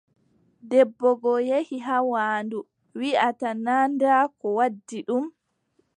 [0.69, 2.59] Debbo goo yehi haa waandu,
[2.99, 5.25] wiʼata naa ndaa ko waddi ɗum.